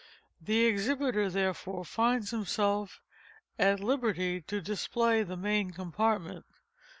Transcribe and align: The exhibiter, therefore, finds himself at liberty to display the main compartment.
The 0.41 0.65
exhibiter, 0.65 1.29
therefore, 1.29 1.85
finds 1.85 2.31
himself 2.31 3.01
at 3.59 3.79
liberty 3.79 4.41
to 4.41 4.59
display 4.59 5.21
the 5.21 5.37
main 5.37 5.69
compartment. 5.69 6.45